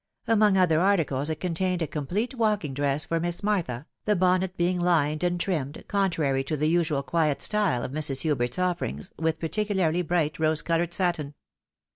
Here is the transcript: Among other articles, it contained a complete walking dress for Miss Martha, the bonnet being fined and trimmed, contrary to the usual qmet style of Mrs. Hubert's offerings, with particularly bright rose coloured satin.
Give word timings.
Among 0.25 0.57
other 0.57 0.79
articles, 0.79 1.29
it 1.29 1.39
contained 1.39 1.83
a 1.83 1.85
complete 1.85 2.33
walking 2.33 2.73
dress 2.73 3.05
for 3.05 3.19
Miss 3.19 3.43
Martha, 3.43 3.85
the 4.05 4.15
bonnet 4.15 4.57
being 4.57 4.79
fined 4.79 5.23
and 5.23 5.39
trimmed, 5.39 5.83
contrary 5.87 6.43
to 6.45 6.57
the 6.57 6.65
usual 6.67 7.03
qmet 7.03 7.39
style 7.39 7.83
of 7.83 7.91
Mrs. 7.91 8.21
Hubert's 8.21 8.57
offerings, 8.57 9.11
with 9.19 9.39
particularly 9.39 10.01
bright 10.01 10.39
rose 10.39 10.63
coloured 10.63 10.95
satin. 10.95 11.35